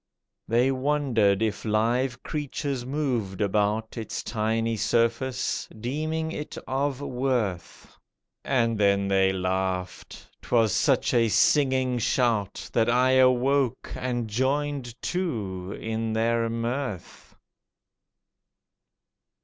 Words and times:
They 0.47 0.71
wondered 0.71 1.43
if 1.43 1.63
live 1.63 2.23
creatures 2.23 2.87
moved 2.87 3.39
about 3.39 3.99
Its 3.99 4.23
tiny 4.23 4.75
surface, 4.75 5.69
deeming 5.79 6.31
it 6.31 6.57
of 6.67 7.01
worth. 7.01 7.95
And 8.43 8.79
then 8.79 9.07
they 9.09 9.31
laughed—'twas 9.31 10.73
such 10.73 11.13
a 11.13 11.27
singing 11.29 11.99
shout 11.99 12.67
That 12.73 12.89
I 12.89 13.11
awoke 13.11 13.91
and 13.95 14.27
joined 14.27 14.99
too 15.03 15.77
in 15.79 16.13
their 16.13 16.49
mirth. 16.49 17.35